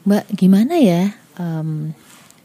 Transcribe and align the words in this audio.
Mbak, 0.00 0.32
gimana 0.32 0.80
ya 0.80 1.12
um, 1.36 1.92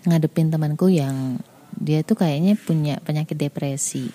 ngadepin 0.04 0.52
temanku 0.52 0.92
yang 0.92 1.40
dia 1.76 2.04
tuh 2.04 2.20
kayaknya 2.20 2.56
punya 2.56 3.00
penyakit 3.04 3.36
depresi. 3.36 4.12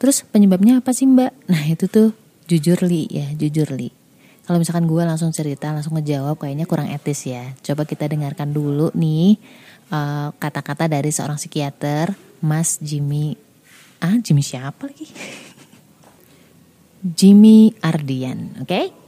Terus 0.00 0.24
penyebabnya 0.28 0.80
apa 0.80 0.92
sih 0.92 1.08
Mbak? 1.08 1.32
Nah 1.52 1.64
itu 1.68 1.88
tuh 1.88 2.12
jujur 2.48 2.80
li 2.84 3.08
ya, 3.08 3.28
jujur 3.36 3.72
li. 3.72 3.92
Kalau 4.44 4.60
misalkan 4.60 4.84
gue 4.84 5.00
langsung 5.00 5.32
cerita, 5.32 5.72
langsung 5.72 5.96
ngejawab 5.96 6.36
kayaknya 6.36 6.68
kurang 6.68 6.92
etis 6.92 7.24
ya. 7.24 7.56
Coba 7.64 7.88
kita 7.88 8.04
dengarkan 8.04 8.52
dulu 8.52 8.92
nih 8.92 9.40
eh, 9.88 10.28
kata-kata 10.36 10.84
uh, 10.84 10.90
dari 11.00 11.08
seorang 11.08 11.40
psikiater, 11.40 12.12
Mas 12.44 12.76
Jimmy. 12.84 13.32
Ah, 14.04 14.20
Jimmy 14.20 14.44
siapa 14.44 14.92
lagi? 14.92 15.08
Jimmy 17.18 17.72
Ardian, 17.80 18.60
oke? 18.60 18.68
Okay? 18.68 19.03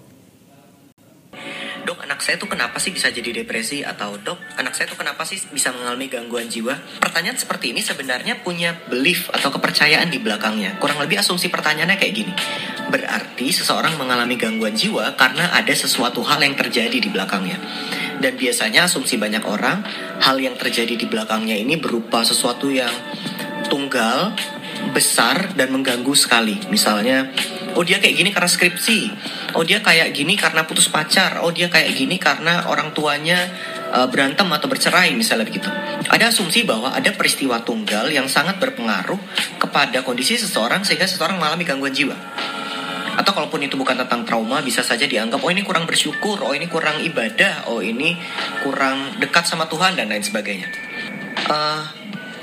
Dok 1.86 2.02
anak 2.02 2.18
saya 2.18 2.34
tuh 2.34 2.50
kenapa 2.50 2.82
sih 2.82 2.90
bisa 2.90 3.14
jadi 3.14 3.30
depresi? 3.30 3.86
Atau 3.86 4.18
dok 4.18 4.42
anak 4.58 4.74
saya 4.74 4.90
tuh 4.90 4.98
kenapa 4.98 5.22
sih 5.22 5.38
bisa 5.54 5.70
mengalami 5.70 6.10
gangguan 6.10 6.50
jiwa? 6.50 6.74
Pertanyaan 6.98 7.38
seperti 7.38 7.70
ini 7.70 7.78
sebenarnya 7.78 8.42
punya 8.42 8.74
belief 8.90 9.30
atau 9.30 9.54
kepercayaan 9.54 10.10
di 10.10 10.18
belakangnya. 10.18 10.82
Kurang 10.82 10.98
lebih 10.98 11.22
asumsi 11.22 11.46
pertanyaannya 11.46 11.94
kayak 11.94 12.14
gini. 12.18 12.32
Berarti 12.90 13.54
seseorang 13.54 13.94
mengalami 13.94 14.34
gangguan 14.34 14.74
jiwa 14.74 15.14
karena 15.14 15.54
ada 15.54 15.70
sesuatu 15.70 16.26
hal 16.26 16.42
yang 16.42 16.58
terjadi 16.58 16.98
di 16.98 17.06
belakangnya. 17.06 17.62
Dan 18.18 18.34
biasanya 18.34 18.90
asumsi 18.90 19.14
banyak 19.14 19.46
orang 19.46 19.86
hal 20.18 20.36
yang 20.42 20.58
terjadi 20.58 20.98
di 20.98 21.06
belakangnya 21.06 21.54
ini 21.54 21.78
berupa 21.78 22.26
sesuatu 22.26 22.66
yang 22.66 22.90
tunggal 23.70 24.34
besar 24.90 25.54
dan 25.54 25.70
mengganggu 25.70 26.14
sekali. 26.18 26.58
Misalnya 26.66 27.30
oh 27.78 27.84
dia 27.84 28.00
kayak 28.00 28.16
gini 28.16 28.30
karena 28.32 28.48
skripsi 28.48 28.98
oh 29.56 29.64
dia 29.64 29.80
kayak 29.80 30.12
gini 30.12 30.36
karena 30.36 30.68
putus 30.68 30.92
pacar. 30.92 31.40
Oh 31.40 31.50
dia 31.50 31.72
kayak 31.72 31.96
gini 31.96 32.20
karena 32.20 32.68
orang 32.68 32.92
tuanya 32.92 33.48
uh, 33.96 34.06
berantem 34.06 34.44
atau 34.52 34.68
bercerai 34.68 35.16
misalnya 35.16 35.48
begitu. 35.48 35.72
Ada 36.12 36.28
asumsi 36.28 36.68
bahwa 36.68 36.92
ada 36.92 37.10
peristiwa 37.16 37.64
tunggal 37.64 38.12
yang 38.12 38.28
sangat 38.28 38.60
berpengaruh 38.60 39.18
kepada 39.56 40.04
kondisi 40.04 40.36
seseorang 40.36 40.84
sehingga 40.84 41.08
seseorang 41.08 41.40
mengalami 41.40 41.64
gangguan 41.64 41.96
jiwa. 41.96 42.16
Atau 43.16 43.32
kalaupun 43.32 43.64
itu 43.64 43.80
bukan 43.80 43.96
tentang 43.96 44.28
trauma 44.28 44.60
bisa 44.60 44.84
saja 44.84 45.08
dianggap 45.08 45.40
oh 45.40 45.48
ini 45.48 45.64
kurang 45.64 45.88
bersyukur 45.88 46.36
oh 46.44 46.52
ini 46.52 46.68
kurang 46.68 47.00
ibadah 47.00 47.72
oh 47.72 47.80
ini 47.80 48.12
kurang 48.60 49.16
dekat 49.16 49.48
sama 49.48 49.64
Tuhan 49.72 49.96
dan 49.96 50.12
lain 50.12 50.20
sebagainya. 50.20 50.68
Uh, 51.48 51.80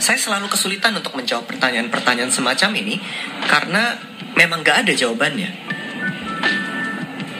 saya 0.02 0.18
selalu 0.18 0.50
kesulitan 0.50 0.98
untuk 0.98 1.14
menjawab 1.14 1.46
pertanyaan-pertanyaan 1.46 2.34
semacam 2.34 2.76
ini 2.76 2.98
karena 3.46 3.96
memang 4.34 4.66
gak 4.66 4.84
ada 4.84 4.94
jawabannya. 4.98 5.73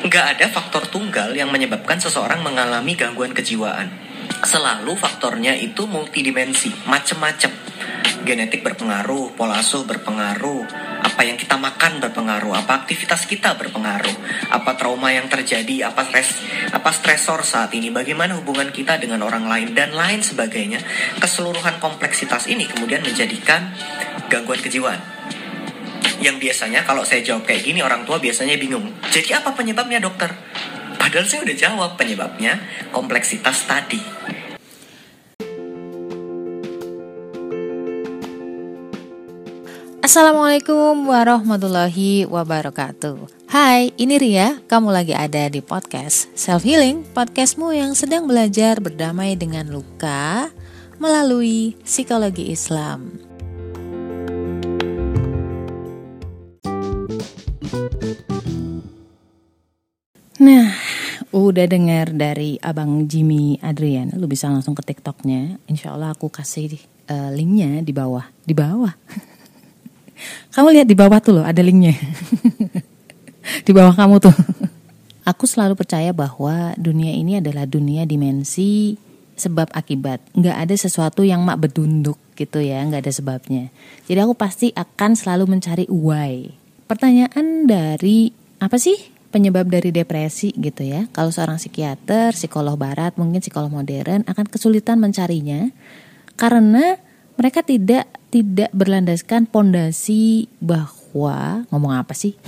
Gak 0.04 0.36
ada 0.36 0.52
faktor 0.52 0.84
tunggal 0.92 1.32
yang 1.32 1.48
menyebabkan 1.48 1.96
seseorang 1.96 2.44
mengalami 2.44 2.92
gangguan 3.00 3.32
kejiwaan. 3.32 3.88
Selalu 4.44 5.00
faktornya 5.00 5.56
itu 5.56 5.88
multidimensi, 5.88 6.76
macem-macem. 6.84 7.48
Genetik 8.28 8.68
berpengaruh, 8.68 9.32
pola 9.40 9.64
asuh 9.64 9.88
berpengaruh, 9.88 10.68
apa 11.08 11.22
yang 11.24 11.40
kita 11.40 11.56
makan 11.56 12.04
berpengaruh, 12.04 12.52
apa 12.52 12.84
aktivitas 12.84 13.24
kita 13.24 13.56
berpengaruh, 13.56 14.52
apa 14.52 14.76
trauma 14.76 15.08
yang 15.16 15.32
terjadi, 15.32 15.88
apa 15.88 16.04
stres, 16.04 16.36
apa 16.76 16.92
stresor 16.92 17.48
saat 17.48 17.72
ini, 17.72 17.88
bagaimana 17.88 18.36
hubungan 18.36 18.76
kita 18.76 19.00
dengan 19.00 19.24
orang 19.24 19.48
lain 19.48 19.72
dan 19.72 19.96
lain 19.96 20.20
sebagainya. 20.20 20.84
Keseluruhan 21.24 21.80
kompleksitas 21.80 22.52
ini 22.52 22.68
kemudian 22.68 23.08
menjadikan 23.08 23.72
gangguan 24.28 24.60
kejiwaan 24.60 25.13
yang 26.24 26.40
biasanya 26.40 26.88
kalau 26.88 27.04
saya 27.04 27.20
jawab 27.20 27.44
kayak 27.44 27.68
gini 27.68 27.84
orang 27.84 28.08
tua 28.08 28.16
biasanya 28.16 28.56
bingung. 28.56 28.88
Jadi 29.12 29.36
apa 29.36 29.52
penyebabnya 29.52 30.00
dokter? 30.00 30.32
Padahal 30.96 31.28
saya 31.28 31.44
udah 31.44 31.56
jawab 31.60 31.92
penyebabnya 32.00 32.64
kompleksitas 32.96 33.68
tadi. 33.68 34.00
Assalamualaikum 40.04 41.12
warahmatullahi 41.12 42.28
wabarakatuh. 42.28 43.48
Hai, 43.52 43.92
ini 43.96 44.16
Ria. 44.20 44.60
Kamu 44.68 44.92
lagi 44.92 45.16
ada 45.16 45.48
di 45.48 45.60
podcast 45.64 46.28
Self 46.36 46.64
Healing, 46.64 47.08
podcastmu 47.16 47.72
yang 47.72 47.96
sedang 47.96 48.28
belajar 48.28 48.84
berdamai 48.84 49.36
dengan 49.40 49.72
luka 49.72 50.52
melalui 51.00 51.80
psikologi 51.88 52.52
Islam. 52.52 53.33
Nah, 60.44 60.76
udah 61.32 61.64
dengar 61.72 62.12
dari 62.12 62.60
abang 62.60 63.08
Jimmy 63.08 63.56
Adrian, 63.64 64.12
lu 64.20 64.28
bisa 64.28 64.52
langsung 64.52 64.76
ke 64.76 64.84
TikToknya. 64.84 65.56
Insya 65.72 65.96
Allah 65.96 66.12
aku 66.12 66.28
kasih 66.28 66.76
uh, 67.08 67.32
linknya 67.32 67.80
di 67.80 67.96
bawah, 67.96 68.28
di 68.44 68.52
bawah. 68.52 68.92
kamu 70.52 70.68
lihat 70.76 70.88
di 70.92 71.00
bawah 71.00 71.24
tuh 71.24 71.40
loh, 71.40 71.48
ada 71.48 71.64
linknya. 71.64 71.96
di 73.68 73.72
bawah 73.72 73.96
kamu 73.96 74.20
tuh. 74.20 74.36
aku 75.32 75.48
selalu 75.48 75.80
percaya 75.80 76.12
bahwa 76.12 76.76
dunia 76.76 77.16
ini 77.16 77.40
adalah 77.40 77.64
dunia 77.64 78.04
dimensi 78.04 79.00
sebab 79.40 79.72
akibat. 79.72 80.20
Nggak 80.36 80.58
ada 80.60 80.76
sesuatu 80.76 81.24
yang 81.24 81.40
mak 81.48 81.64
bedunduk 81.64 82.20
gitu 82.36 82.60
ya, 82.60 82.84
nggak 82.84 83.08
ada 83.08 83.14
sebabnya. 83.16 83.72
Jadi 84.12 84.20
aku 84.20 84.36
pasti 84.36 84.76
akan 84.76 85.16
selalu 85.16 85.56
mencari 85.56 85.88
why. 85.88 86.52
Pertanyaan 86.84 87.64
dari 87.64 88.36
apa 88.60 88.76
sih 88.76 89.13
penyebab 89.34 89.66
dari 89.66 89.90
depresi 89.90 90.54
gitu 90.54 90.86
ya. 90.86 91.10
Kalau 91.10 91.34
seorang 91.34 91.58
psikiater, 91.58 92.38
psikolog 92.38 92.78
barat, 92.78 93.18
mungkin 93.18 93.42
psikolog 93.42 93.74
modern 93.74 94.22
akan 94.30 94.46
kesulitan 94.46 95.02
mencarinya 95.02 95.74
karena 96.38 97.02
mereka 97.34 97.66
tidak 97.66 98.06
tidak 98.30 98.70
berlandaskan 98.70 99.50
pondasi 99.50 100.46
bahwa 100.62 101.66
ngomong 101.74 101.98
apa 101.98 102.14
sih? 102.14 102.38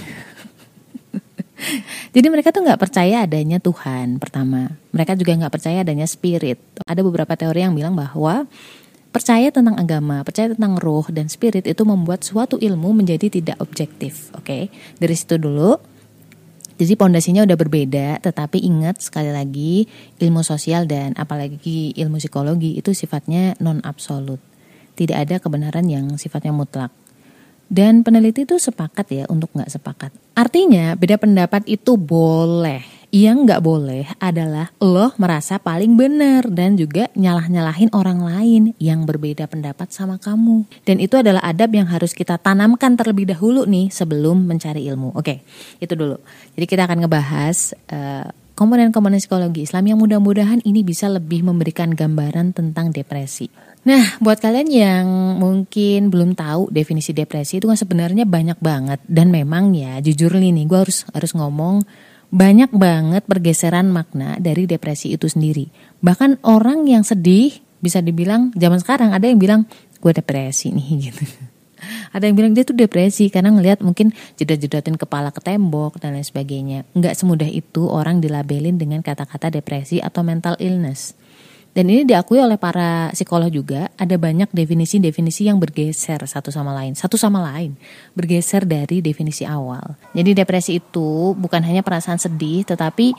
Jadi 2.15 2.27
mereka 2.29 2.53
tuh 2.53 2.61
nggak 2.61 2.77
percaya 2.77 3.25
adanya 3.25 3.57
Tuhan 3.57 4.21
pertama. 4.21 4.77
Mereka 4.93 5.17
juga 5.17 5.33
nggak 5.41 5.53
percaya 5.57 5.81
adanya 5.81 6.05
spirit. 6.05 6.61
Ada 6.85 7.01
beberapa 7.01 7.33
teori 7.33 7.65
yang 7.65 7.73
bilang 7.73 7.97
bahwa 7.97 8.45
percaya 9.09 9.49
tentang 9.49 9.73
agama, 9.79 10.21
percaya 10.21 10.53
tentang 10.53 10.77
roh 10.77 11.07
dan 11.09 11.31
spirit 11.31 11.65
itu 11.65 11.81
membuat 11.87 12.21
suatu 12.21 12.61
ilmu 12.61 12.93
menjadi 12.93 13.31
tidak 13.31 13.57
objektif. 13.63 14.29
Oke, 14.37 14.45
okay? 14.45 14.63
dari 14.99 15.15
situ 15.15 15.39
dulu 15.41 15.94
jadi 16.75 16.99
pondasinya 16.99 17.47
udah 17.47 17.55
berbeda, 17.55 18.07
tetapi 18.19 18.59
ingat 18.59 18.99
sekali 18.99 19.31
lagi 19.31 19.87
ilmu 20.19 20.43
sosial 20.43 20.83
dan 20.83 21.15
apalagi 21.15 21.95
ilmu 21.95 22.19
psikologi 22.19 22.75
itu 22.75 22.91
sifatnya 22.91 23.55
non 23.63 23.79
absolut. 23.87 24.43
Tidak 24.95 25.15
ada 25.15 25.39
kebenaran 25.39 25.87
yang 25.87 26.19
sifatnya 26.19 26.51
mutlak. 26.51 26.91
Dan 27.65 28.03
peneliti 28.03 28.43
itu 28.43 28.59
sepakat 28.59 29.07
ya 29.07 29.23
untuk 29.31 29.55
nggak 29.55 29.71
sepakat. 29.71 30.11
Artinya 30.35 30.99
beda 30.99 31.15
pendapat 31.15 31.63
itu 31.65 31.95
boleh, 31.95 32.83
yang 33.15 33.47
nggak 33.47 33.63
boleh 33.63 34.11
adalah 34.19 34.75
lo 34.83 35.15
merasa 35.15 35.55
paling 35.55 35.95
benar 35.95 36.51
dan 36.51 36.75
juga 36.75 37.07
nyalah-nyalahin 37.15 37.87
orang 37.95 38.19
lain 38.19 38.63
yang 38.75 39.07
berbeda 39.07 39.47
pendapat 39.47 39.87
sama 39.95 40.19
kamu. 40.19 40.67
Dan 40.83 40.99
itu 40.99 41.15
adalah 41.15 41.39
adab 41.47 41.71
yang 41.71 41.87
harus 41.87 42.11
kita 42.11 42.35
tanamkan 42.35 42.99
terlebih 42.99 43.31
dahulu 43.31 43.63
nih 43.63 43.87
sebelum 43.87 44.43
mencari 44.43 44.83
ilmu. 44.91 45.15
Oke, 45.15 45.47
itu 45.79 45.95
dulu. 45.95 46.19
Jadi 46.59 46.65
kita 46.67 46.83
akan 46.91 47.07
ngebahas 47.07 47.57
uh, 47.87 48.27
komponen-komponen 48.59 49.23
psikologi 49.23 49.63
Islam 49.63 49.95
yang 49.95 49.99
mudah-mudahan 50.03 50.59
ini 50.67 50.83
bisa 50.83 51.07
lebih 51.07 51.47
memberikan 51.47 51.95
gambaran 51.95 52.51
tentang 52.51 52.91
depresi. 52.91 53.47
Nah, 53.87 54.19
buat 54.19 54.43
kalian 54.43 54.67
yang 54.67 55.07
mungkin 55.39 56.11
belum 56.11 56.35
tahu 56.35 56.67
definisi 56.67 57.15
depresi 57.15 57.63
itu 57.63 57.71
kan 57.71 57.79
sebenarnya 57.79 58.27
banyak 58.27 58.59
banget 58.59 58.99
dan 59.07 59.31
memang 59.31 59.71
ya 59.71 60.03
jujur 60.03 60.35
nih, 60.35 60.67
gue 60.67 60.79
harus 60.83 61.07
harus 61.15 61.31
ngomong 61.31 61.85
banyak 62.29 62.71
banget 62.73 63.23
pergeseran 63.25 63.89
makna 63.89 64.37
dari 64.41 64.65
depresi 64.65 65.13
itu 65.13 65.29
sendiri. 65.29 65.69
Bahkan 66.01 66.45
orang 66.45 66.85
yang 66.89 67.05
sedih 67.05 67.53
bisa 67.79 68.01
dibilang 68.01 68.49
zaman 68.57 68.81
sekarang 68.81 69.13
ada 69.13 69.29
yang 69.29 69.37
bilang 69.37 69.61
gue 70.01 70.11
depresi 70.13 70.73
nih 70.73 70.87
gitu. 71.11 71.23
Ada 72.15 72.31
yang 72.31 72.35
bilang 72.39 72.51
dia 72.55 72.63
tuh 72.63 72.73
depresi 72.73 73.27
karena 73.29 73.51
ngelihat 73.51 73.83
mungkin 73.83 74.15
jedat-jedatin 74.39 74.95
kepala 74.95 75.29
ke 75.29 75.43
tembok 75.43 75.99
dan 75.99 76.15
lain 76.15 76.25
sebagainya. 76.25 76.87
Nggak 76.95 77.13
semudah 77.13 77.49
itu 77.51 77.85
orang 77.91 78.23
dilabelin 78.23 78.79
dengan 78.79 79.03
kata-kata 79.03 79.51
depresi 79.51 79.99
atau 79.99 80.23
mental 80.23 80.55
illness. 80.57 81.13
Dan 81.75 81.91
ini 81.91 82.07
diakui 82.07 82.39
oleh 82.39 82.55
para 82.55 83.11
psikolog 83.11 83.51
juga 83.51 83.91
ada 83.99 84.15
banyak 84.15 84.47
definisi-definisi 84.55 85.51
yang 85.51 85.59
bergeser 85.59 86.23
satu 86.23 86.47
sama 86.47 86.71
lain, 86.71 86.95
satu 86.95 87.19
sama 87.19 87.43
lain, 87.51 87.75
bergeser 88.15 88.63
dari 88.63 89.03
definisi 89.03 89.43
awal. 89.43 89.99
Jadi 90.15 90.31
depresi 90.31 90.79
itu 90.79 91.35
bukan 91.35 91.59
hanya 91.67 91.83
perasaan 91.83 92.15
sedih, 92.15 92.63
tetapi 92.63 93.11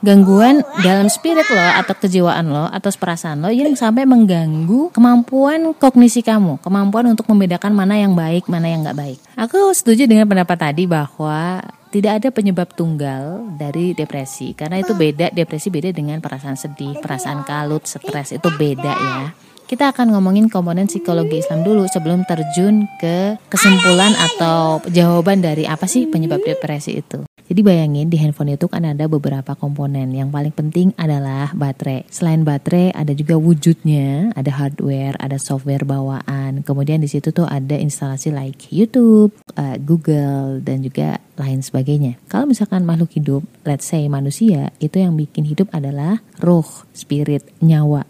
gangguan 0.00 0.62
dalam 0.80 1.10
spirit 1.10 1.44
lo 1.50 1.60
atau 1.60 1.94
kejiwaan 2.00 2.46
lo 2.48 2.70
atau 2.70 2.88
perasaan 2.94 3.42
lo 3.42 3.50
yang 3.50 3.74
sampai 3.74 4.06
mengganggu 4.06 4.88
kemampuan 4.94 5.76
kognisi 5.76 6.24
kamu, 6.24 6.64
kemampuan 6.64 7.12
untuk 7.12 7.28
membedakan 7.28 7.76
mana 7.76 8.00
yang 8.00 8.16
baik, 8.16 8.48
mana 8.48 8.72
yang 8.72 8.88
nggak 8.88 8.96
baik. 8.96 9.18
Aku 9.36 9.68
setuju 9.76 10.08
dengan 10.08 10.24
pendapat 10.24 10.56
tadi 10.56 10.88
bahwa 10.88 11.60
tidak 11.88 12.20
ada 12.20 12.28
penyebab 12.28 12.68
tunggal 12.76 13.48
dari 13.56 13.96
depresi 13.96 14.52
karena 14.52 14.80
itu 14.80 14.92
beda 14.92 15.32
depresi 15.32 15.72
beda 15.72 15.92
dengan 15.92 16.20
perasaan 16.20 16.56
sedih, 16.56 17.00
perasaan 17.00 17.44
kalut, 17.44 17.84
stres 17.84 18.36
itu 18.36 18.48
beda 18.56 18.92
ya. 18.92 19.32
Kita 19.68 19.92
akan 19.92 20.16
ngomongin 20.16 20.48
komponen 20.48 20.88
psikologi 20.88 21.44
Islam 21.44 21.60
dulu 21.60 21.84
sebelum 21.84 22.24
terjun 22.24 22.88
ke 22.96 23.36
kesimpulan 23.52 24.16
atau 24.16 24.80
jawaban 24.88 25.44
dari 25.44 25.68
apa 25.68 25.84
sih 25.84 26.08
penyebab 26.08 26.40
depresi 26.40 27.04
itu. 27.04 27.27
Jadi 27.48 27.64
bayangin 27.64 28.12
di 28.12 28.20
handphone 28.20 28.60
itu 28.60 28.68
kan 28.68 28.84
ada 28.84 29.08
beberapa 29.08 29.56
komponen. 29.56 30.12
Yang 30.12 30.28
paling 30.28 30.54
penting 30.54 30.88
adalah 31.00 31.48
baterai. 31.56 32.04
Selain 32.12 32.44
baterai 32.44 32.92
ada 32.92 33.16
juga 33.16 33.40
wujudnya, 33.40 34.36
ada 34.36 34.52
hardware, 34.52 35.16
ada 35.16 35.40
software 35.40 35.88
bawaan. 35.88 36.60
Kemudian 36.60 37.00
di 37.00 37.08
situ 37.08 37.32
tuh 37.32 37.48
ada 37.48 37.72
instalasi 37.80 38.28
like 38.28 38.68
YouTube, 38.68 39.32
uh, 39.56 39.80
Google 39.80 40.60
dan 40.60 40.84
juga 40.84 41.24
lain 41.40 41.64
sebagainya. 41.64 42.20
Kalau 42.28 42.44
misalkan 42.44 42.84
makhluk 42.84 43.16
hidup, 43.16 43.42
let's 43.64 43.88
say 43.88 44.04
manusia, 44.12 44.68
itu 44.76 45.00
yang 45.00 45.16
bikin 45.16 45.48
hidup 45.48 45.72
adalah 45.72 46.20
roh, 46.44 46.84
spirit, 46.92 47.48
nyawa. 47.64 48.04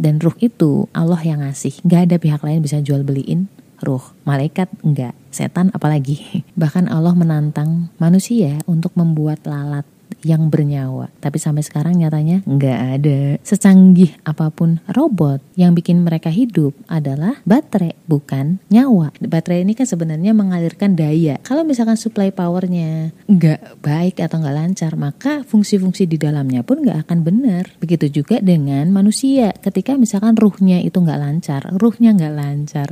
Dan 0.00 0.16
ruh 0.16 0.34
itu 0.40 0.88
Allah 0.96 1.20
yang 1.20 1.44
ngasih. 1.44 1.84
Gak 1.84 2.08
ada 2.08 2.16
pihak 2.16 2.40
lain 2.40 2.64
bisa 2.64 2.80
jual 2.80 3.04
beliin 3.04 3.52
ruh. 3.82 4.02
Malaikat 4.24 4.70
enggak, 4.86 5.14
setan 5.34 5.74
apalagi. 5.74 6.20
Bahkan 6.60 6.86
Allah 6.88 7.14
menantang 7.18 7.92
manusia 7.98 8.62
untuk 8.64 8.94
membuat 8.94 9.42
lalat 9.44 9.84
yang 10.26 10.50
bernyawa. 10.50 11.10
Tapi 11.22 11.38
sampai 11.38 11.62
sekarang 11.62 11.98
nyatanya 11.98 12.42
nggak 12.46 12.78
ada. 12.98 13.20
Secanggih 13.42 14.18
apa 14.26 14.50
pun 14.50 14.82
robot 14.90 15.42
yang 15.54 15.74
bikin 15.74 16.02
mereka 16.02 16.30
hidup 16.32 16.74
adalah 16.90 17.38
baterai, 17.46 17.94
bukan 18.06 18.58
nyawa. 18.72 19.14
Baterai 19.18 19.62
ini 19.62 19.78
kan 19.78 19.86
sebenarnya 19.86 20.34
mengalirkan 20.34 20.98
daya. 20.98 21.38
Kalau 21.46 21.62
misalkan 21.62 21.98
supply 21.98 22.34
powernya 22.34 23.14
nggak 23.30 23.82
baik 23.82 24.18
atau 24.22 24.42
nggak 24.42 24.56
lancar, 24.56 24.92
maka 24.98 25.42
fungsi-fungsi 25.46 26.10
di 26.10 26.18
dalamnya 26.18 26.66
pun 26.66 26.82
nggak 26.82 27.06
akan 27.06 27.18
benar. 27.22 27.64
Begitu 27.78 28.22
juga 28.22 28.42
dengan 28.42 28.90
manusia. 28.90 29.54
Ketika 29.54 29.94
misalkan 29.94 30.34
ruhnya 30.34 30.82
itu 30.82 30.98
nggak 30.98 31.20
lancar, 31.20 31.62
ruhnya 31.74 32.14
nggak 32.14 32.34
lancar, 32.34 32.88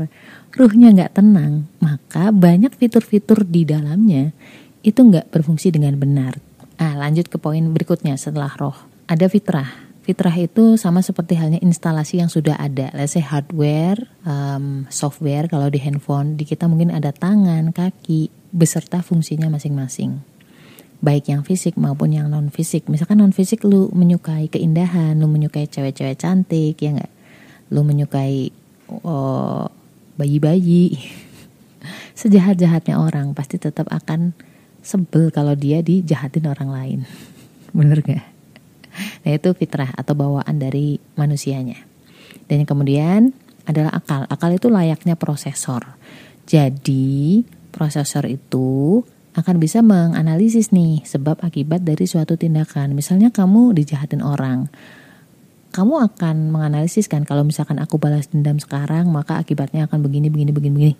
ruhnya 0.55 0.89
nggak 0.95 1.13
tenang, 1.19 1.67
maka 1.83 2.31
banyak 2.31 2.73
fitur-fitur 2.73 3.45
di 3.45 3.67
dalamnya 3.67 4.33
itu 4.87 5.03
nggak 5.03 5.35
berfungsi 5.35 5.75
dengan 5.75 5.99
benar. 5.99 6.39
Ah, 6.77 6.93
lanjut 6.93 7.33
ke 7.33 7.41
poin 7.41 7.65
berikutnya 7.73 8.21
setelah 8.21 8.53
roh. 8.61 8.77
Ada 9.09 9.33
fitrah. 9.33 9.87
Fitrah 10.07 10.37
itu 10.39 10.79
sama 10.79 11.03
seperti 11.03 11.35
halnya 11.35 11.59
instalasi 11.59 12.23
yang 12.23 12.31
sudah 12.31 12.55
ada. 12.61 12.95
Let's 12.95 13.19
say 13.19 13.25
hardware, 13.25 13.99
um, 14.23 14.87
software 14.87 15.51
kalau 15.51 15.67
di 15.67 15.83
handphone, 15.83 16.39
di 16.39 16.47
kita 16.47 16.71
mungkin 16.71 16.95
ada 16.95 17.11
tangan, 17.11 17.75
kaki, 17.75 18.31
beserta 18.55 19.03
fungsinya 19.03 19.51
masing-masing. 19.51 20.23
Baik 21.03 21.33
yang 21.33 21.43
fisik 21.43 21.75
maupun 21.75 22.15
yang 22.15 22.31
non 22.31 22.55
fisik. 22.55 22.87
Misalkan 22.87 23.19
non 23.19 23.35
fisik 23.35 23.67
lu 23.67 23.91
menyukai 23.91 24.47
keindahan, 24.47 25.19
lu 25.19 25.27
menyukai 25.27 25.67
cewek-cewek 25.67 26.23
cantik, 26.23 26.79
ya 26.79 26.95
enggak? 26.95 27.13
Lu 27.75 27.83
menyukai 27.83 28.55
oh, 29.03 29.67
bayi-bayi. 30.15 31.03
Sejahat-jahatnya 32.21 32.95
orang 32.95 33.35
pasti 33.35 33.59
tetap 33.59 33.91
akan 33.91 34.39
sebel 34.87 35.35
kalau 35.35 35.59
dia 35.59 35.83
dijahatin 35.83 36.47
orang 36.47 36.71
lain. 36.71 37.01
Bener 37.75 37.99
gak? 38.07 38.23
Nah 39.27 39.31
itu 39.35 39.51
fitrah 39.59 39.91
atau 39.99 40.15
bawaan 40.15 40.57
dari 40.57 41.03
manusianya. 41.19 41.83
Dan 42.47 42.63
yang 42.63 42.71
kemudian 42.71 43.21
adalah 43.67 43.99
akal. 43.99 44.25
Akal 44.31 44.55
itu 44.55 44.71
layaknya 44.71 45.19
prosesor. 45.19 45.99
Jadi 46.47 47.43
prosesor 47.75 48.31
itu 48.31 49.03
akan 49.37 49.61
bisa 49.61 49.85
menganalisis 49.85 50.73
nih 50.73 51.05
sebab 51.05 51.43
akibat 51.43 51.83
dari 51.83 52.07
suatu 52.07 52.39
tindakan. 52.39 52.95
Misalnya 52.95 53.35
kamu 53.35 53.77
dijahatin 53.77 54.23
orang. 54.23 54.71
Kamu 55.75 56.01
akan 56.01 56.55
menganalisis 56.55 57.05
kan 57.05 57.29
kalau 57.29 57.45
misalkan 57.45 57.77
aku 57.77 58.01
balas 58.01 58.33
dendam 58.33 58.57
sekarang 58.57 59.13
maka 59.13 59.37
akibatnya 59.37 59.85
akan 59.85 60.01
begini 60.01 60.33
begini 60.33 60.49
begini 60.49 60.73
begini 60.73 60.95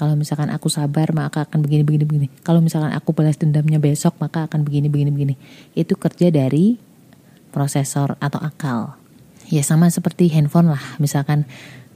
kalau 0.00 0.16
misalkan 0.16 0.48
aku 0.48 0.72
sabar 0.72 1.12
maka 1.12 1.44
akan 1.44 1.60
begini 1.60 1.84
begini 1.84 2.04
begini. 2.08 2.26
Kalau 2.40 2.64
misalkan 2.64 2.88
aku 2.96 3.12
balas 3.12 3.36
dendamnya 3.36 3.76
besok 3.76 4.16
maka 4.16 4.48
akan 4.48 4.64
begini 4.64 4.88
begini 4.88 5.12
begini. 5.12 5.34
Itu 5.76 6.00
kerja 6.00 6.32
dari 6.32 6.80
prosesor 7.52 8.16
atau 8.16 8.40
akal. 8.40 8.96
Ya 9.52 9.60
sama 9.60 9.92
seperti 9.92 10.32
handphone 10.32 10.72
lah. 10.72 10.80
Misalkan 10.96 11.44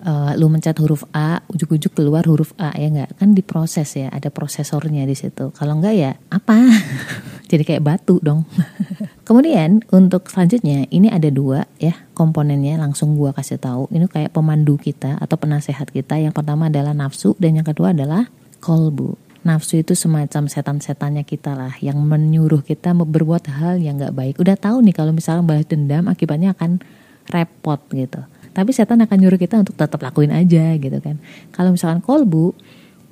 uh, 0.04 0.32
lu 0.38 0.52
mencet 0.52 0.76
huruf 0.78 1.08
A 1.16 1.42
ujuk-ujuk 1.50 1.96
keluar 1.96 2.24
huruf 2.28 2.54
A 2.60 2.76
ya 2.76 2.88
nggak 2.92 3.18
kan 3.18 3.32
diproses 3.34 3.88
ya 3.96 4.12
ada 4.12 4.28
prosesornya 4.30 5.08
di 5.08 5.16
situ 5.16 5.50
kalau 5.56 5.80
enggak 5.80 5.94
ya 5.96 6.12
apa 6.30 6.60
jadi 7.50 7.64
kayak 7.64 7.82
batu 7.82 8.20
dong 8.20 8.46
Kemudian 9.24 9.80
untuk 9.88 10.28
selanjutnya 10.28 10.84
ini 10.92 11.08
ada 11.08 11.32
dua 11.32 11.64
ya 11.80 11.96
komponennya 12.12 12.76
langsung 12.76 13.16
gua 13.16 13.32
kasih 13.32 13.56
tahu. 13.56 13.88
Ini 13.88 14.04
kayak 14.04 14.36
pemandu 14.36 14.76
kita 14.76 15.16
atau 15.16 15.40
penasehat 15.40 15.88
kita. 15.88 16.20
Yang 16.20 16.36
pertama 16.36 16.68
adalah 16.68 16.92
nafsu 16.92 17.32
dan 17.40 17.56
yang 17.56 17.64
kedua 17.64 17.96
adalah 17.96 18.28
kolbu. 18.60 19.16
Nafsu 19.44 19.80
itu 19.80 19.96
semacam 19.96 20.44
setan-setannya 20.48 21.24
kita 21.24 21.56
lah 21.56 21.72
yang 21.80 22.00
menyuruh 22.04 22.60
kita 22.60 22.92
berbuat 22.92 23.48
hal 23.48 23.80
yang 23.80 23.96
nggak 23.96 24.12
baik. 24.12 24.34
Udah 24.36 24.60
tahu 24.60 24.84
nih 24.84 24.92
kalau 24.92 25.16
misalnya 25.16 25.44
balas 25.44 25.68
dendam 25.72 26.04
akibatnya 26.04 26.52
akan 26.52 26.84
repot 27.32 27.80
gitu. 27.96 28.28
Tapi 28.54 28.70
setan 28.70 29.02
akan 29.02 29.16
nyuruh 29.18 29.36
kita 29.36 29.58
untuk 29.60 29.74
tetap 29.74 29.98
lakuin 29.98 30.30
aja 30.30 30.78
gitu 30.78 30.98
kan. 31.02 31.18
Kalau 31.50 31.74
misalkan 31.74 32.00
kolbu 32.00 32.54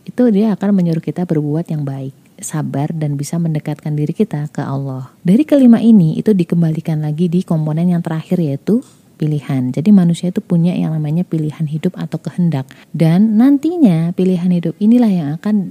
itu 0.07 0.23
dia 0.31 0.55
akan 0.55 0.71
menyuruh 0.75 1.03
kita 1.03 1.27
berbuat 1.27 1.67
yang 1.69 1.83
baik 1.83 2.15
sabar 2.43 2.91
dan 2.91 3.15
bisa 3.15 3.39
mendekatkan 3.39 3.95
diri 3.95 4.11
kita 4.11 4.51
ke 4.51 4.63
Allah. 4.63 5.15
Dari 5.23 5.47
kelima 5.47 5.79
ini 5.79 6.19
itu 6.19 6.35
dikembalikan 6.35 7.03
lagi 7.03 7.31
di 7.31 7.47
komponen 7.47 7.91
yang 7.91 8.03
terakhir 8.03 8.43
yaitu 8.43 8.83
pilihan. 9.17 9.71
Jadi 9.71 9.95
manusia 9.95 10.35
itu 10.35 10.43
punya 10.43 10.75
yang 10.75 10.91
namanya 10.91 11.23
pilihan 11.23 11.71
hidup 11.71 11.95
atau 11.95 12.19
kehendak 12.19 12.67
dan 12.91 13.39
nantinya 13.39 14.11
pilihan 14.19 14.51
hidup 14.51 14.75
inilah 14.83 15.11
yang 15.11 15.29
akan 15.39 15.71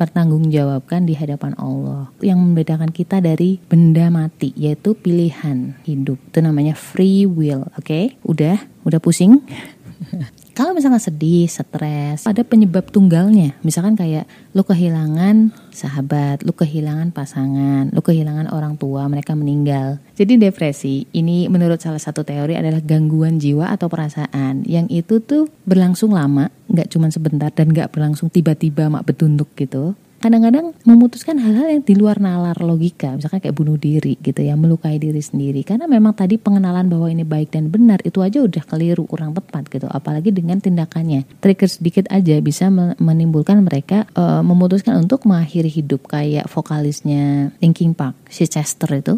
dipertanggungjawabkan 0.00 1.04
di 1.04 1.12
hadapan 1.12 1.52
Allah. 1.60 2.08
Yang 2.24 2.40
membedakan 2.40 2.88
kita 2.88 3.20
dari 3.20 3.60
benda 3.68 4.08
mati 4.08 4.56
yaitu 4.56 4.96
pilihan 4.96 5.76
hidup. 5.84 6.16
Itu 6.32 6.40
namanya 6.40 6.72
free 6.72 7.28
will, 7.28 7.68
oke? 7.76 7.84
Okay? 7.84 8.16
Udah, 8.24 8.64
udah 8.88 8.96
pusing? 8.96 9.44
Kalau 10.60 10.76
misalnya 10.76 11.00
sedih, 11.00 11.48
stres, 11.48 12.28
ada 12.28 12.44
penyebab 12.44 12.92
tunggalnya. 12.92 13.56
Misalkan 13.64 13.96
kayak 13.96 14.28
lu 14.52 14.60
kehilangan 14.60 15.56
sahabat, 15.72 16.44
lu 16.44 16.52
kehilangan 16.52 17.16
pasangan, 17.16 17.88
lu 17.88 18.04
kehilangan 18.04 18.52
orang 18.52 18.76
tua, 18.76 19.08
mereka 19.08 19.32
meninggal. 19.32 19.96
Jadi 20.20 20.36
depresi 20.36 21.08
ini 21.16 21.48
menurut 21.48 21.80
salah 21.80 21.96
satu 21.96 22.28
teori 22.28 22.60
adalah 22.60 22.84
gangguan 22.84 23.40
jiwa 23.40 23.72
atau 23.72 23.88
perasaan 23.88 24.68
yang 24.68 24.84
itu 24.92 25.24
tuh 25.24 25.48
berlangsung 25.64 26.12
lama, 26.12 26.52
nggak 26.68 26.92
cuma 26.92 27.08
sebentar 27.08 27.48
dan 27.56 27.72
nggak 27.72 27.88
berlangsung 27.96 28.28
tiba-tiba 28.28 28.92
mak 28.92 29.08
betunduk 29.08 29.48
gitu 29.56 29.96
kadang-kadang 30.20 30.76
memutuskan 30.84 31.40
hal-hal 31.40 31.72
yang 31.72 31.82
di 31.82 31.96
luar 31.96 32.20
nalar 32.20 32.60
logika, 32.60 33.16
misalkan 33.16 33.40
kayak 33.40 33.56
bunuh 33.56 33.80
diri 33.80 34.20
gitu 34.20 34.44
ya, 34.44 34.52
melukai 34.54 35.00
diri 35.00 35.18
sendiri. 35.18 35.64
Karena 35.64 35.88
memang 35.88 36.12
tadi 36.12 36.36
pengenalan 36.36 36.86
bahwa 36.92 37.08
ini 37.08 37.24
baik 37.24 37.56
dan 37.56 37.72
benar 37.72 38.04
itu 38.04 38.20
aja 38.20 38.44
udah 38.44 38.62
keliru, 38.68 39.08
kurang 39.08 39.32
tepat 39.32 39.66
gitu. 39.72 39.88
Apalagi 39.88 40.30
dengan 40.30 40.60
tindakannya. 40.60 41.24
Trigger 41.40 41.70
sedikit 41.72 42.04
aja 42.12 42.36
bisa 42.44 42.68
menimbulkan 43.00 43.64
mereka 43.64 44.04
uh, 44.12 44.44
memutuskan 44.44 45.00
untuk 45.00 45.24
mengakhiri 45.24 45.72
hidup 45.72 46.04
kayak 46.06 46.46
vokalisnya 46.52 47.56
Linkin 47.64 47.96
Park, 47.96 48.14
si 48.28 48.44
Chester 48.44 48.92
itu 48.92 49.16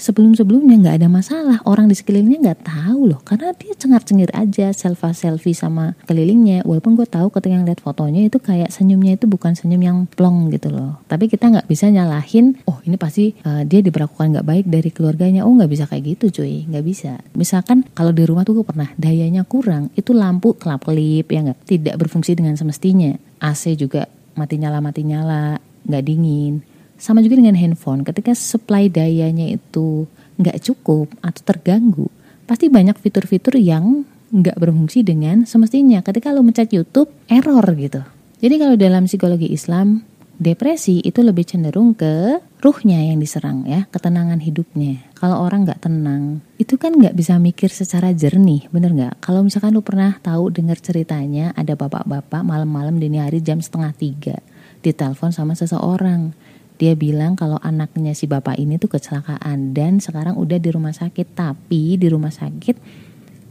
sebelum-sebelumnya 0.00 0.76
nggak 0.80 0.96
ada 1.04 1.08
masalah. 1.12 1.58
Orang 1.68 1.92
di 1.92 1.94
sekelilingnya 1.94 2.40
nggak 2.40 2.60
tahu 2.64 3.12
loh. 3.12 3.20
Karena 3.20 3.52
dia 3.52 3.76
cengar-cengir 3.76 4.32
aja 4.32 4.72
selfie 4.72 5.12
selfie 5.12 5.52
sama 5.52 5.92
kelilingnya. 6.08 6.64
Walaupun 6.64 6.96
gue 6.96 7.04
tahu 7.04 7.28
ketika 7.28 7.60
ngeliat 7.60 7.80
fotonya 7.84 8.24
itu 8.24 8.40
kayak 8.40 8.72
senyumnya 8.72 9.20
itu 9.20 9.28
bukan 9.28 9.52
senyum 9.52 9.82
yang 9.84 9.98
plong 10.08 10.48
gitu 10.56 10.72
loh. 10.72 10.98
Tapi 11.04 11.28
kita 11.28 11.52
nggak 11.52 11.68
bisa 11.68 11.92
nyalahin 11.92 12.56
oh 12.64 12.80
ini 12.88 12.96
pasti 12.96 13.36
uh, 13.44 13.62
dia 13.68 13.84
diperlakukan 13.84 14.40
nggak 14.40 14.46
baik 14.48 14.66
dari 14.66 14.90
keluarganya. 14.90 15.44
Oh 15.44 15.52
nggak 15.52 15.70
bisa 15.70 15.84
kayak 15.84 16.16
gitu 16.16 16.40
cuy. 16.40 16.64
Nggak 16.64 16.84
bisa. 16.88 17.12
Misalkan 17.36 17.84
kalau 17.92 18.16
di 18.16 18.24
rumah 18.24 18.48
tuh 18.48 18.64
gue 18.64 18.66
pernah 18.66 18.88
dayanya 18.96 19.44
kurang 19.44 19.92
itu 19.92 20.16
lampu 20.16 20.56
kelap 20.56 20.88
kelip 20.88 21.28
ya 21.28 21.44
nggak? 21.44 21.60
Tidak 21.68 21.94
berfungsi 22.00 22.32
dengan 22.32 22.56
semestinya. 22.56 23.12
AC 23.40 23.76
juga 23.76 24.08
mati 24.36 24.56
nyala 24.56 24.80
mati 24.80 25.04
nyala 25.04 25.60
nggak 25.84 26.04
dingin 26.04 26.60
sama 27.00 27.24
juga 27.24 27.40
dengan 27.40 27.56
handphone, 27.56 28.04
ketika 28.04 28.36
supply 28.36 28.92
dayanya 28.92 29.56
itu 29.56 30.04
nggak 30.36 30.60
cukup 30.60 31.08
atau 31.24 31.42
terganggu, 31.42 32.06
pasti 32.44 32.68
banyak 32.68 32.94
fitur-fitur 33.00 33.56
yang 33.56 34.04
nggak 34.30 34.60
berfungsi 34.60 35.00
dengan 35.00 35.48
semestinya. 35.48 36.04
Ketika 36.04 36.30
lo 36.30 36.44
mencet 36.44 36.70
YouTube, 36.70 37.08
error 37.26 37.64
gitu. 37.74 38.04
Jadi 38.44 38.54
kalau 38.60 38.76
dalam 38.76 39.08
psikologi 39.08 39.48
Islam, 39.48 40.04
depresi 40.40 41.04
itu 41.04 41.20
lebih 41.20 41.44
cenderung 41.44 41.92
ke 41.92 42.40
ruhnya 42.60 43.00
yang 43.00 43.20
diserang 43.20 43.64
ya, 43.64 43.88
ketenangan 43.88 44.40
hidupnya. 44.40 45.00
Kalau 45.16 45.40
orang 45.40 45.68
nggak 45.68 45.84
tenang, 45.84 46.44
itu 46.56 46.76
kan 46.80 46.96
nggak 46.96 47.16
bisa 47.16 47.36
mikir 47.36 47.68
secara 47.68 48.12
jernih, 48.12 48.68
bener 48.72 48.92
nggak? 48.92 49.24
Kalau 49.24 49.44
misalkan 49.44 49.76
lo 49.76 49.84
pernah 49.84 50.16
tahu 50.20 50.48
dengar 50.52 50.80
ceritanya 50.80 51.56
ada 51.56 51.76
bapak-bapak 51.76 52.40
malam-malam 52.40 52.96
dini 52.96 53.20
hari 53.20 53.44
jam 53.44 53.60
setengah 53.60 53.92
tiga 53.96 54.36
ditelepon 54.80 55.32
sama 55.32 55.52
seseorang 55.52 56.32
Dia 56.80 56.96
bilang 56.96 57.36
kalau 57.36 57.60
anaknya 57.60 58.16
si 58.16 58.24
bapak 58.24 58.56
ini 58.56 58.80
tuh 58.80 58.88
kecelakaan 58.88 59.76
dan 59.76 60.00
sekarang 60.00 60.40
udah 60.40 60.56
di 60.56 60.72
rumah 60.72 60.96
sakit, 60.96 61.36
tapi 61.36 62.00
di 62.00 62.08
rumah 62.08 62.32
sakit 62.32 62.80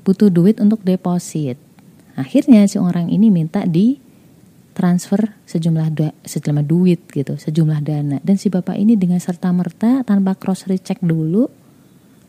butuh 0.01 0.33
duit 0.33 0.57
untuk 0.57 0.81
deposit. 0.81 1.62
Akhirnya 2.17 2.65
si 2.65 2.81
orang 2.81 3.13
ini 3.13 3.29
minta 3.29 3.69
di 3.69 4.01
transfer 4.74 5.38
sejumlah 5.45 5.88
du 5.93 6.09
sejumlah 6.25 6.65
duit 6.65 7.05
gitu, 7.13 7.38
sejumlah 7.38 7.86
dana. 7.86 8.17
Dan 8.25 8.41
si 8.41 8.50
bapak 8.50 8.74
ini 8.74 8.98
dengan 8.98 9.21
serta 9.21 9.53
merta 9.53 10.01
tanpa 10.01 10.33
cross 10.33 10.65
recheck 10.65 10.98
dulu 10.98 11.45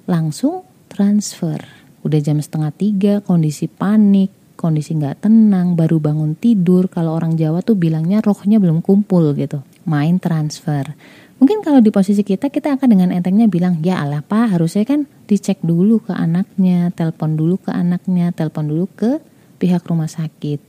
langsung 0.05 0.69
transfer. 0.93 1.65
Udah 2.05 2.21
jam 2.21 2.45
setengah 2.45 2.77
tiga, 2.77 3.15
kondisi 3.25 3.73
panik, 3.73 4.53
kondisi 4.61 5.01
nggak 5.01 5.25
tenang, 5.25 5.81
baru 5.81 5.97
bangun 5.97 6.37
tidur. 6.37 6.93
Kalau 6.93 7.17
orang 7.17 7.41
Jawa 7.41 7.65
tuh 7.65 7.81
bilangnya 7.81 8.21
rohnya 8.21 8.61
belum 8.61 8.85
kumpul 8.85 9.33
gitu 9.33 9.65
main 9.89 10.21
transfer. 10.21 10.93
Mungkin 11.41 11.65
kalau 11.65 11.81
di 11.81 11.89
posisi 11.89 12.21
kita, 12.21 12.53
kita 12.53 12.77
akan 12.77 12.89
dengan 12.93 13.09
entengnya 13.17 13.49
bilang, 13.49 13.81
ya 13.81 14.05
Allah 14.05 14.21
pak, 14.21 14.61
harusnya 14.61 14.85
kan 14.85 15.09
dicek 15.25 15.65
dulu 15.65 16.05
ke 16.05 16.13
anaknya, 16.13 16.93
telepon 16.93 17.33
dulu 17.33 17.57
ke 17.57 17.73
anaknya, 17.73 18.29
telepon 18.37 18.69
dulu 18.69 18.85
ke 18.93 19.25
pihak 19.57 19.81
rumah 19.89 20.05
sakit. 20.05 20.61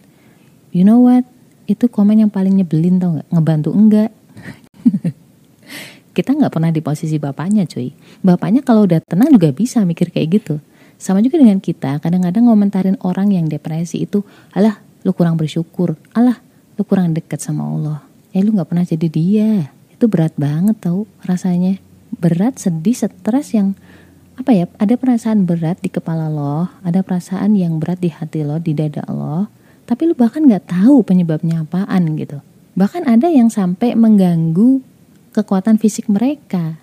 You 0.71 0.87
know 0.87 1.03
what? 1.03 1.27
Itu 1.67 1.91
komen 1.91 2.23
yang 2.23 2.31
paling 2.31 2.55
nyebelin 2.55 3.03
tau 3.03 3.19
gak? 3.19 3.27
Ngebantu 3.35 3.69
enggak? 3.75 4.09
kita 6.15 6.31
nggak 6.39 6.51
pernah 6.55 6.71
di 6.71 6.79
posisi 6.79 7.19
bapaknya 7.19 7.67
cuy. 7.67 7.91
Bapaknya 8.23 8.63
kalau 8.63 8.87
udah 8.87 9.03
tenang 9.03 9.27
juga 9.35 9.51
bisa 9.51 9.83
mikir 9.83 10.07
kayak 10.07 10.39
gitu. 10.39 10.55
Sama 10.95 11.19
juga 11.19 11.35
dengan 11.35 11.59
kita, 11.59 11.99
kadang-kadang 11.99 12.47
ngomentarin 12.47 12.95
orang 13.03 13.35
yang 13.35 13.51
depresi 13.51 14.07
itu, 14.07 14.23
alah 14.55 14.79
lu 15.03 15.11
kurang 15.11 15.35
bersyukur, 15.35 15.99
alah 16.15 16.39
lu 16.79 16.87
kurang 16.87 17.11
dekat 17.11 17.43
sama 17.43 17.67
Allah 17.67 18.10
ya 18.31 18.39
lu 18.43 18.55
nggak 18.55 18.69
pernah 18.71 18.87
jadi 18.87 19.07
dia. 19.07 19.51
Itu 19.91 20.07
berat 20.11 20.35
banget 20.35 20.79
tau 20.81 21.07
rasanya. 21.23 21.79
Berat 22.17 22.59
sedih 22.59 22.95
stres 22.95 23.55
yang 23.55 23.77
apa 24.39 24.51
ya 24.55 24.65
ada 24.81 24.97
perasaan 24.97 25.45
berat 25.45 25.83
di 25.85 25.91
kepala 25.91 26.25
lo 26.25 26.65
ada 26.81 27.05
perasaan 27.05 27.53
yang 27.53 27.77
berat 27.77 28.01
di 28.01 28.09
hati 28.09 28.41
lo 28.41 28.57
di 28.57 28.73
dada 28.73 29.05
lo 29.05 29.45
tapi 29.85 30.07
lu 30.07 30.15
bahkan 30.17 30.47
nggak 30.47 30.71
tahu 30.71 31.03
penyebabnya 31.03 31.67
apaan 31.67 32.15
gitu. 32.15 32.39
Bahkan 32.79 33.11
ada 33.11 33.27
yang 33.27 33.51
sampai 33.51 33.91
mengganggu 33.99 34.79
kekuatan 35.35 35.75
fisik 35.75 36.07
mereka. 36.07 36.79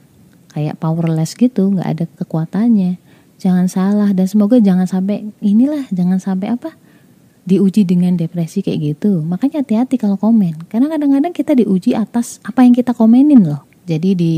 Kayak 0.52 0.76
powerless 0.76 1.32
gitu 1.32 1.72
nggak 1.72 1.88
ada 1.88 2.04
kekuatannya. 2.20 3.00
Jangan 3.40 3.66
salah 3.72 4.10
dan 4.12 4.28
semoga 4.28 4.60
jangan 4.60 4.84
sampai 4.84 5.24
inilah 5.40 5.88
jangan 5.88 6.20
sampai 6.20 6.52
apa 6.52 6.76
diuji 7.48 7.88
dengan 7.88 8.12
depresi 8.20 8.60
kayak 8.60 9.00
gitu. 9.00 9.24
Makanya 9.24 9.64
hati-hati 9.64 9.96
kalau 9.96 10.20
komen. 10.20 10.68
Karena 10.68 10.92
kadang-kadang 10.92 11.32
kita 11.32 11.56
diuji 11.56 11.96
atas 11.96 12.44
apa 12.44 12.60
yang 12.60 12.76
kita 12.76 12.92
komenin 12.92 13.40
loh. 13.40 13.64
Jadi 13.88 14.12
di 14.12 14.36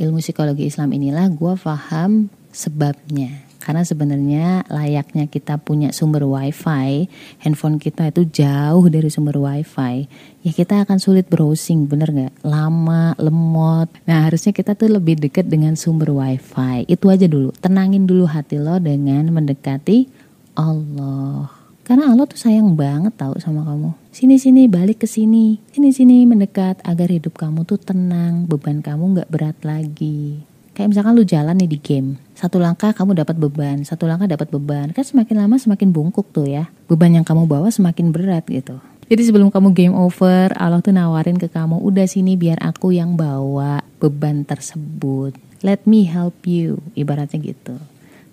ilmu 0.00 0.24
psikologi 0.24 0.64
Islam 0.64 0.96
inilah 0.96 1.28
gue 1.28 1.52
paham 1.60 2.32
sebabnya. 2.48 3.50
Karena 3.60 3.84
sebenarnya 3.84 4.64
layaknya 4.72 5.28
kita 5.28 5.60
punya 5.60 5.92
sumber 5.92 6.24
wifi, 6.24 7.12
handphone 7.44 7.76
kita 7.76 8.08
itu 8.08 8.24
jauh 8.24 8.88
dari 8.88 9.12
sumber 9.12 9.36
wifi, 9.36 10.08
ya 10.40 10.50
kita 10.56 10.88
akan 10.88 10.96
sulit 10.96 11.28
browsing, 11.28 11.84
bener 11.84 12.08
gak? 12.08 12.32
Lama, 12.40 13.12
lemot. 13.20 13.92
Nah 14.08 14.24
harusnya 14.24 14.56
kita 14.56 14.72
tuh 14.72 14.88
lebih 14.88 15.20
dekat 15.20 15.44
dengan 15.44 15.76
sumber 15.76 16.08
wifi. 16.08 16.88
Itu 16.88 17.12
aja 17.12 17.28
dulu, 17.28 17.52
tenangin 17.60 18.08
dulu 18.08 18.24
hati 18.24 18.56
lo 18.56 18.80
dengan 18.80 19.28
mendekati 19.28 20.08
Allah. 20.56 21.59
Karena 21.90 22.06
Allah 22.06 22.22
tuh 22.22 22.38
sayang 22.38 22.78
banget 22.78 23.18
tahu 23.18 23.34
sama 23.42 23.66
kamu. 23.66 23.90
Sini-sini 24.14 24.70
balik 24.70 25.02
ke 25.02 25.10
sini. 25.10 25.58
Sini-sini 25.74 26.22
mendekat 26.22 26.78
agar 26.86 27.10
hidup 27.10 27.34
kamu 27.34 27.66
tuh 27.66 27.82
tenang, 27.82 28.46
beban 28.46 28.78
kamu 28.78 29.18
nggak 29.18 29.26
berat 29.26 29.58
lagi. 29.66 30.38
Kayak 30.70 30.94
misalkan 30.94 31.18
lu 31.18 31.26
jalan 31.26 31.58
nih 31.58 31.66
di 31.66 31.78
game. 31.82 32.14
Satu 32.38 32.62
langkah 32.62 32.94
kamu 32.94 33.18
dapat 33.18 33.34
beban, 33.42 33.82
satu 33.82 34.06
langkah 34.06 34.30
dapat 34.30 34.54
beban. 34.54 34.94
Kan 34.94 35.02
semakin 35.02 35.42
lama 35.42 35.58
semakin 35.58 35.90
bungkuk 35.90 36.30
tuh 36.30 36.46
ya. 36.46 36.70
Beban 36.86 37.10
yang 37.10 37.26
kamu 37.26 37.50
bawa 37.50 37.74
semakin 37.74 38.14
berat 38.14 38.46
gitu. 38.46 38.78
Jadi 39.10 39.26
sebelum 39.26 39.50
kamu 39.50 39.74
game 39.74 39.90
over, 39.98 40.54
Allah 40.54 40.78
tuh 40.78 40.94
nawarin 40.94 41.42
ke 41.42 41.50
kamu, 41.50 41.82
udah 41.82 42.06
sini 42.06 42.38
biar 42.38 42.62
aku 42.62 42.94
yang 42.94 43.18
bawa 43.18 43.82
beban 43.98 44.46
tersebut. 44.46 45.34
Let 45.66 45.90
me 45.90 46.06
help 46.06 46.46
you, 46.46 46.78
ibaratnya 46.94 47.42
gitu. 47.42 47.74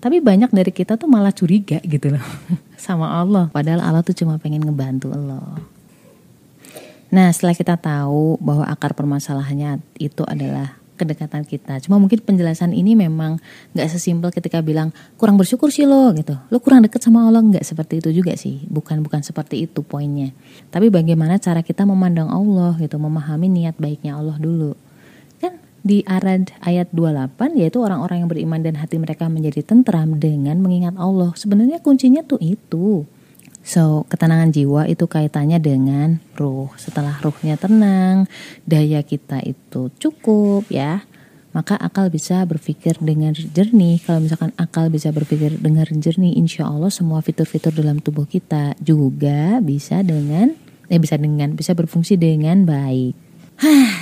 Tapi 0.08 0.24
banyak 0.24 0.56
dari 0.56 0.72
kita 0.72 0.96
tuh 0.96 1.12
malah 1.12 1.36
curiga 1.36 1.84
gitu 1.84 2.16
loh 2.16 2.24
sama 2.80 3.20
Allah. 3.20 3.52
Padahal 3.52 3.84
Allah 3.84 4.00
tuh 4.08 4.16
cuma 4.16 4.40
pengen 4.40 4.64
ngebantu 4.64 5.12
lo. 5.12 5.44
Nah 7.12 7.28
setelah 7.36 7.52
kita 7.52 7.76
tahu 7.76 8.40
bahwa 8.40 8.64
akar 8.72 8.96
permasalahannya 8.96 9.84
itu 10.00 10.24
adalah 10.24 10.80
kedekatan 10.96 11.44
kita. 11.44 11.84
Cuma 11.84 12.00
mungkin 12.00 12.24
penjelasan 12.24 12.72
ini 12.72 12.96
memang 12.96 13.44
nggak 13.76 13.88
sesimpel 13.92 14.32
ketika 14.32 14.64
bilang 14.64 14.96
kurang 15.20 15.36
bersyukur 15.36 15.76
sih 15.76 15.84
lo 15.84 16.16
gitu. 16.16 16.40
Lo 16.56 16.64
kurang 16.64 16.88
deket 16.88 17.04
sama 17.04 17.28
Allah 17.28 17.44
nggak 17.44 17.68
seperti 17.68 18.00
itu 18.00 18.24
juga 18.24 18.32
sih. 18.40 18.64
Bukan 18.64 19.04
bukan 19.04 19.28
seperti 19.28 19.68
itu 19.68 19.84
poinnya. 19.84 20.32
Tapi 20.72 20.88
bagaimana 20.88 21.36
cara 21.36 21.60
kita 21.68 21.84
memandang 21.84 22.32
Allah 22.32 22.80
gitu, 22.80 22.96
memahami 22.96 23.52
niat 23.52 23.76
baiknya 23.76 24.16
Allah 24.16 24.40
dulu 24.40 24.87
di 25.86 26.02
Arad 26.08 26.52
ayat 26.64 26.90
28 26.92 27.58
yaitu 27.60 27.80
orang-orang 27.82 28.26
yang 28.26 28.30
beriman 28.30 28.62
dan 28.64 28.76
hati 28.78 28.98
mereka 28.98 29.30
menjadi 29.30 29.64
tentram 29.64 30.18
dengan 30.18 30.60
mengingat 30.60 30.98
Allah. 30.98 31.32
Sebenarnya 31.38 31.80
kuncinya 31.84 32.26
tuh 32.26 32.42
itu. 32.42 33.06
So, 33.68 34.08
ketenangan 34.08 34.56
jiwa 34.56 34.88
itu 34.88 35.04
kaitannya 35.12 35.60
dengan 35.60 36.24
ruh. 36.40 36.72
Setelah 36.80 37.20
ruhnya 37.20 37.60
tenang, 37.60 38.24
daya 38.64 39.04
kita 39.04 39.44
itu 39.44 39.92
cukup 40.00 40.64
ya, 40.72 41.04
maka 41.52 41.76
akal 41.76 42.08
bisa 42.08 42.48
berpikir 42.48 42.96
dengan 43.04 43.36
jernih. 43.36 44.00
Kalau 44.08 44.24
misalkan 44.24 44.56
akal 44.56 44.88
bisa 44.88 45.12
berpikir 45.12 45.60
dengan 45.60 45.84
jernih, 45.84 46.40
insya 46.40 46.64
Allah 46.64 46.88
semua 46.88 47.20
fitur-fitur 47.20 47.76
dalam 47.76 48.00
tubuh 48.00 48.24
kita 48.24 48.72
juga 48.80 49.60
bisa 49.60 50.00
dengan, 50.00 50.56
eh 50.88 51.00
bisa 51.04 51.20
dengan, 51.20 51.52
bisa 51.52 51.76
berfungsi 51.76 52.16
dengan 52.16 52.64
baik. 52.64 53.27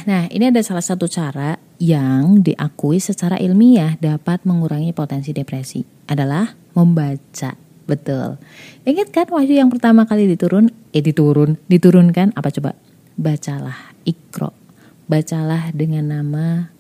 Nah, 0.06 0.28
ini 0.30 0.52
ada 0.52 0.62
salah 0.62 0.84
satu 0.84 1.08
cara 1.08 1.56
yang 1.80 2.44
diakui 2.44 3.00
secara 3.00 3.40
ilmiah 3.40 3.96
dapat 3.98 4.44
mengurangi 4.44 4.92
potensi 4.92 5.32
depresi 5.32 5.82
adalah 6.08 6.52
membaca. 6.76 7.56
Betul. 7.86 8.42
Ingat 8.84 9.14
kan 9.14 9.28
wahyu 9.30 9.62
yang 9.62 9.70
pertama 9.70 10.10
kali 10.10 10.26
diturun, 10.26 10.74
eh 10.92 11.02
diturun, 11.06 11.58
diturunkan 11.70 12.34
apa 12.34 12.50
coba? 12.50 12.74
Bacalah, 13.16 13.96
ikro. 14.04 14.52
Bacalah 15.06 15.70
dengan 15.72 16.10
nama 16.10 16.74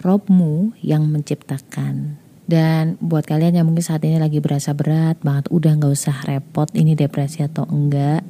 Robmu 0.00 0.76
yang 0.80 1.10
menciptakan. 1.10 2.22
Dan 2.46 2.94
buat 3.02 3.26
kalian 3.26 3.58
yang 3.58 3.66
mungkin 3.66 3.82
saat 3.82 4.06
ini 4.06 4.22
lagi 4.22 4.38
berasa 4.38 4.70
berat 4.70 5.18
banget, 5.18 5.50
udah 5.50 5.72
nggak 5.82 5.92
usah 5.92 6.14
repot 6.30 6.70
ini 6.78 6.94
depresi 6.94 7.42
atau 7.42 7.66
enggak 7.66 8.22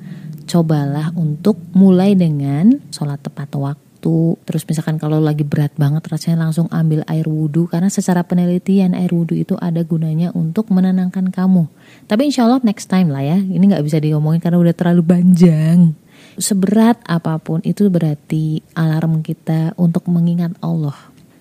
cobalah 0.46 1.10
untuk 1.18 1.58
mulai 1.74 2.14
dengan 2.14 2.78
sholat 2.94 3.20
tepat 3.20 3.50
waktu. 3.58 4.38
Terus 4.46 4.62
misalkan 4.62 5.02
kalau 5.02 5.18
lagi 5.18 5.42
berat 5.42 5.74
banget 5.74 6.06
rasanya 6.06 6.46
langsung 6.46 6.70
ambil 6.70 7.02
air 7.10 7.26
wudhu. 7.26 7.66
Karena 7.66 7.90
secara 7.90 8.22
penelitian 8.22 8.94
air 8.94 9.10
wudhu 9.10 9.34
itu 9.34 9.58
ada 9.58 9.82
gunanya 9.82 10.30
untuk 10.32 10.70
menenangkan 10.70 11.34
kamu. 11.34 11.66
Tapi 12.06 12.30
insya 12.30 12.46
Allah 12.46 12.62
next 12.62 12.86
time 12.86 13.10
lah 13.10 13.26
ya 13.26 13.36
ini 13.36 13.60
nggak 13.66 13.82
bisa 13.82 13.98
diomongin 13.98 14.38
karena 14.38 14.62
udah 14.62 14.74
terlalu 14.74 15.02
panjang. 15.02 15.92
Seberat 16.38 17.02
apa 17.04 17.36
pun 17.42 17.60
itu 17.66 17.90
berarti 17.90 18.62
alarm 18.78 19.26
kita 19.26 19.74
untuk 19.74 20.06
mengingat 20.06 20.54
Allah. 20.62 20.96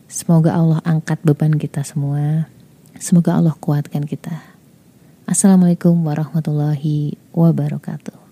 Semoga 0.10 0.58
Allah 0.58 0.80
angkat 0.88 1.22
beban 1.22 1.60
kita 1.60 1.86
semua. 1.86 2.48
Semoga 2.96 3.36
Allah 3.36 3.54
kuatkan 3.60 4.08
kita. 4.08 4.56
Assalamualaikum 5.28 5.98
warahmatullahi 6.06 7.18
wabarakatuh 7.36 8.25